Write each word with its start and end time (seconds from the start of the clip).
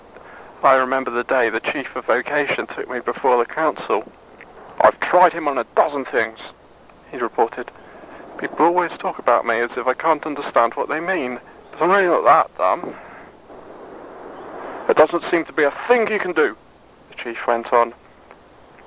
I 0.63 0.73
remember 0.73 1.11
the 1.11 1.23
day 1.23 1.51
the 1.51 1.59
Chief 1.59 1.95
of 1.95 2.05
Vocation 2.05 2.65
took 2.65 2.89
me 2.89 3.01
before 3.01 3.37
the 3.37 3.45
council. 3.45 4.11
"I've 4.83 4.99
tried 4.99 5.31
him 5.31 5.47
on 5.47 5.59
a 5.59 5.63
dozen 5.75 6.05
things," 6.05 6.39
he 7.11 7.17
reported. 7.19 7.69
People 8.39 8.65
always 8.65 8.97
talk 8.97 9.19
about 9.19 9.45
me 9.45 9.59
as 9.59 9.77
if 9.77 9.85
I 9.85 9.93
can't 9.93 10.25
understand 10.25 10.73
what 10.73 10.87
they 10.87 10.99
mean. 10.99 11.39
But 11.73 11.83
I'm 11.83 11.91
really 11.91 12.07
not 12.07 12.23
that 12.25 12.57
dumb. 12.57 12.95
"There 14.87 14.95
doesn't 14.95 15.29
seem 15.29 15.45
to 15.45 15.53
be 15.53 15.65
a 15.65 15.71
thing 15.87 16.07
he 16.07 16.17
can 16.17 16.31
do," 16.33 16.57
the 17.09 17.15
Chief 17.15 17.45
went 17.45 17.71
on. 17.71 17.93